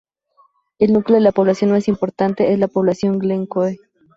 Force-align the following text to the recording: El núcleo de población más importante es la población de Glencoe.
El 0.79 0.93
núcleo 0.93 1.21
de 1.21 1.31
población 1.31 1.69
más 1.69 1.87
importante 1.87 2.51
es 2.51 2.57
la 2.57 2.67
población 2.67 3.19
de 3.19 3.19
Glencoe. 3.19 3.77